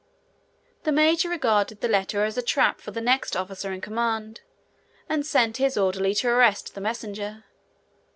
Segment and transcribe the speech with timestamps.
[0.81, 4.41] The major regarded the letter as a trap for the next officer in command,
[5.07, 7.43] and sent his orderly to arrest the messenger.